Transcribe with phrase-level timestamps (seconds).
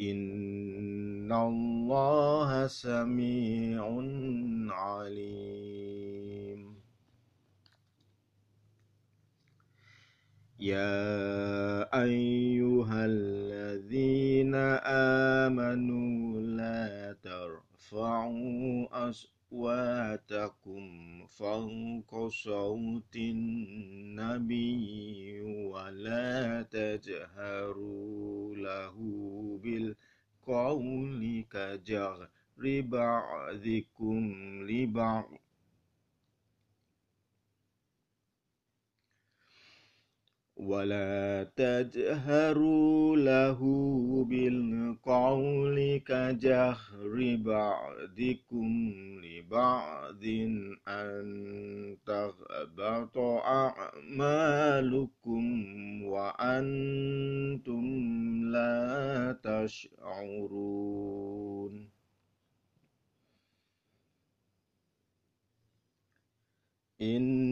[0.00, 3.84] إن الله سميع
[4.74, 6.76] عليم
[10.60, 13.51] يا أيها الذين
[15.44, 20.84] آمنوا لا ترفعوا أصواتكم
[21.26, 24.62] فوق صوت النبي
[25.42, 28.94] ولا تجهروا له
[29.62, 32.28] بالقول كجهر
[32.82, 34.34] بعضكم
[34.70, 35.28] لبعض
[40.66, 43.60] ولا تجهروا له
[44.28, 48.92] بالقول كجهر بعضكم
[49.24, 50.24] لبعض
[50.88, 53.18] أن تغبط
[53.58, 55.44] أعمالكم
[56.04, 57.84] وأنتم
[58.52, 60.72] لا تشعرون.
[67.02, 67.51] إن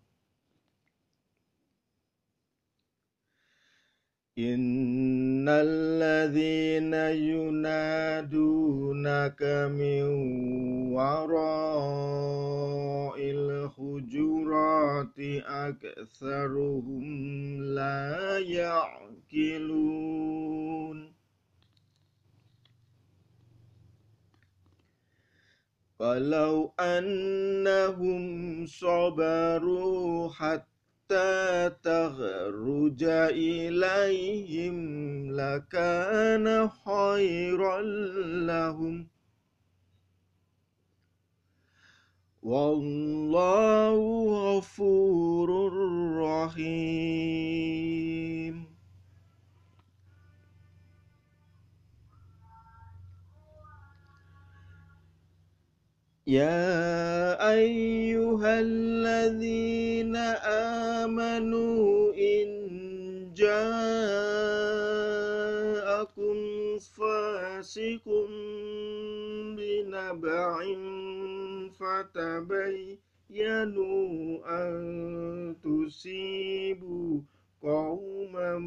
[4.39, 6.93] إن الذين
[7.27, 9.41] ينادونك
[9.75, 10.03] من
[10.93, 12.31] وراء
[13.19, 17.03] الحجرات أكثرهم
[17.63, 19.91] لا يعقلون
[25.99, 30.70] فلو أنهم صبروا حتى
[31.67, 34.77] تخرج إليهم
[35.31, 37.81] لكان خيرا
[38.45, 39.07] لهم.
[42.41, 43.95] والله
[44.57, 45.49] غفور
[46.17, 47.71] رحيم.
[56.27, 57.10] يا
[57.53, 60.15] أيها الذين
[61.05, 62.47] آمنوا إن
[63.35, 64.77] جاءكم
[66.79, 68.05] فاسق
[69.57, 70.53] بنبع
[71.79, 73.49] فتبينوا
[74.63, 77.21] أن تصيبوا
[77.61, 78.57] قوما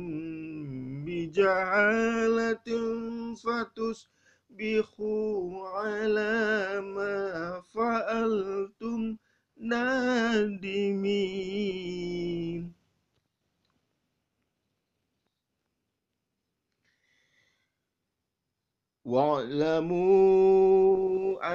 [1.07, 2.69] بجهالة
[3.35, 4.15] فتصبحوا
[4.55, 7.63] تصبحوا على ما
[8.15, 9.17] فعلتم
[9.57, 11.15] نادمين
[19.05, 20.35] واعلموا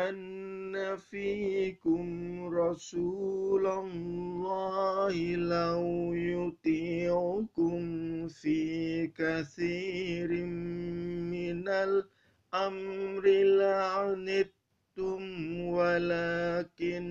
[0.09, 2.07] أن فيكم
[2.47, 7.79] رسول الله لو يطيعكم
[8.27, 10.45] في كثير
[11.35, 12.19] من الأمر
[12.53, 13.29] أمر
[14.99, 17.03] لعنتم ولكن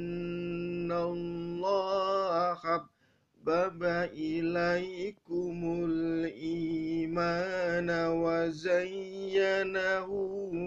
[0.92, 3.82] الله حبب
[4.12, 10.06] إليكم الإيمان وزينه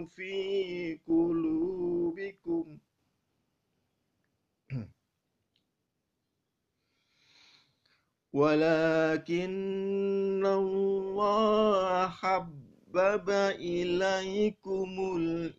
[0.05, 2.77] في قلوبكم
[8.33, 13.29] ولكن الله حب حبب
[13.59, 14.89] إليكم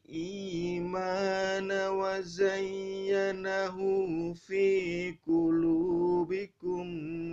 [0.09, 3.77] الإيمان وزينه
[4.35, 6.87] في قلوبكم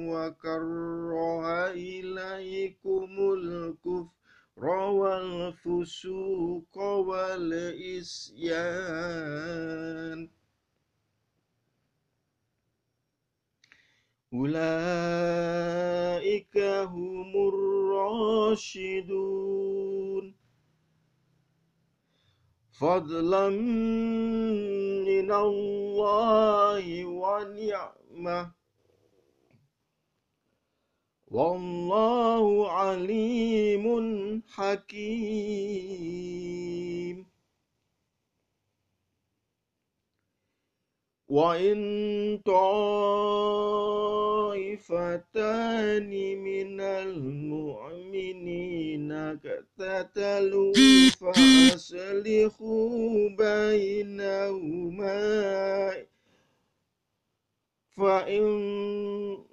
[0.08, 4.66] وكره إليكم الكفر
[5.00, 8.30] والفسوق والإسيان
[14.34, 15.60] أولئك
[16.88, 19.59] هم الراشدون
[22.80, 23.50] فضلا
[25.10, 28.52] من الله ونعمة.
[31.28, 33.86] والله عليم
[34.48, 36.20] حكيم.
[41.30, 42.42] وإن
[44.50, 48.32] طائفتان من المؤمنين
[49.12, 50.74] اقتتلوا
[51.20, 52.90] فأصلحوا
[53.30, 55.20] بينهما.
[57.98, 59.50] فإن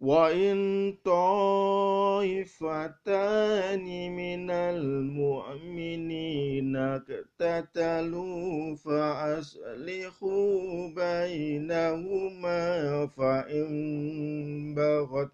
[0.00, 1.99] وإن طائفتان
[4.08, 5.96] من المؤمنين
[6.76, 15.30] اقتتلوا فأصلحوا بينهما فإن بغت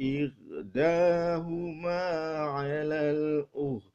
[0.00, 2.02] إحداهما
[2.38, 3.90] على الأخرى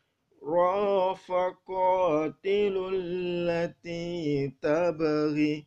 [1.28, 5.66] فقاتلوا التي تبغي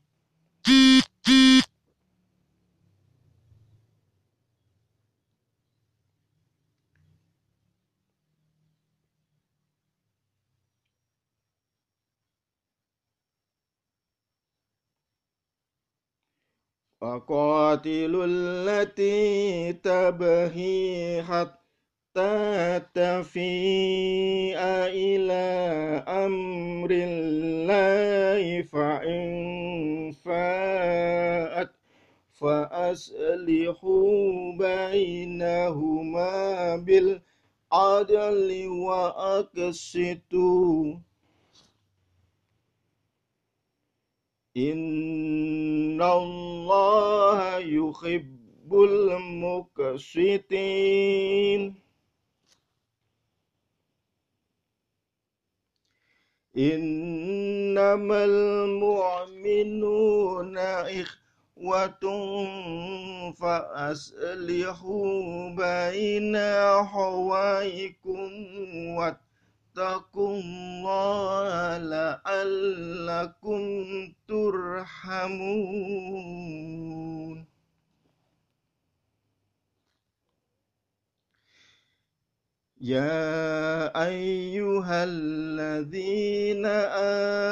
[17.02, 24.58] وقاتلوا التي تبهي حتى تفيء
[25.02, 25.42] إلى
[26.08, 31.70] أمر الله فإن فاءت
[32.32, 34.12] فأصلحوا
[34.58, 36.36] بينهما
[36.76, 40.14] بالعدل وأقسطوا.
[44.56, 46.51] إن الله
[47.58, 50.62] يحب المقسطين
[56.58, 59.58] إنما المؤمنون
[60.58, 62.02] إخوة
[63.32, 65.12] فأصلحوا
[65.50, 68.30] بين أخويكم
[69.76, 73.62] واتقوا الله لعلكم
[74.28, 75.72] ترحمون.
[82.80, 86.66] يا أيها الذين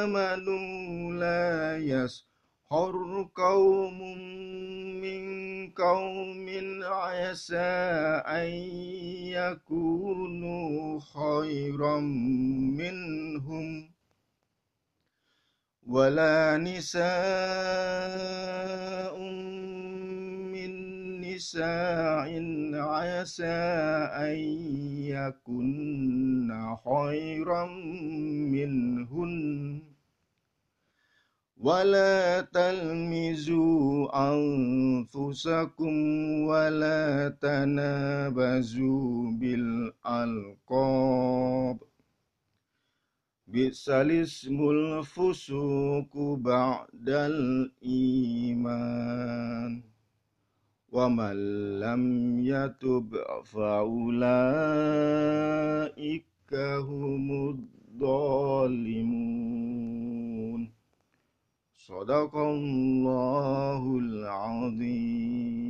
[0.04, 3.98] آمنوا لا يسخر قوم
[5.00, 5.49] من
[5.80, 6.48] قوم
[6.84, 7.72] عسى
[8.26, 8.50] أن
[9.32, 12.00] يكونوا خيرا
[12.80, 13.90] منهم
[15.86, 17.00] ولا نساء
[20.52, 20.72] من
[21.20, 22.30] نساء
[22.74, 23.60] عسى
[24.26, 24.38] أن
[25.08, 26.50] يكن
[26.84, 27.66] خيرا
[28.52, 29.89] منهن.
[31.60, 35.94] ولا تلمزوا أنفسكم
[36.42, 40.56] ولا تنابزوا بالألقاب.
[43.46, 48.22] بئس الاسم الفسوق بعد الإيمان.
[50.92, 51.36] ومن
[51.80, 54.24] لم يتب فأولئك
[56.80, 59.09] هم الظالمون.
[61.90, 65.69] صدق الله العظيم.